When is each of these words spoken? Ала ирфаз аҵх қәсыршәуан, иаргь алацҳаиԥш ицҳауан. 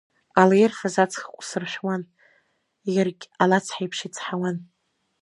Ала 0.41 0.55
ирфаз 0.61 0.95
аҵх 1.03 1.21
қәсыршәуан, 1.35 2.01
иаргь 2.95 3.25
алацҳаиԥш 3.43 3.99
ицҳауан. 4.07 4.57